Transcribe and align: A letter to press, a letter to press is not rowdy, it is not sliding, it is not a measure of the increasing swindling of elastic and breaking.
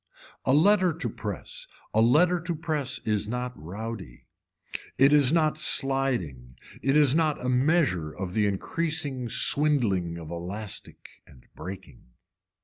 A 0.45 0.51
letter 0.51 0.93
to 0.93 1.07
press, 1.07 1.67
a 1.93 2.01
letter 2.01 2.39
to 2.39 2.55
press 2.55 2.97
is 3.05 3.27
not 3.27 3.53
rowdy, 3.55 4.23
it 4.97 5.13
is 5.13 5.31
not 5.31 5.59
sliding, 5.59 6.57
it 6.81 6.97
is 6.97 7.13
not 7.13 7.45
a 7.45 7.49
measure 7.49 8.09
of 8.11 8.33
the 8.33 8.47
increasing 8.47 9.29
swindling 9.29 10.17
of 10.17 10.31
elastic 10.31 11.07
and 11.27 11.45
breaking. 11.53 12.01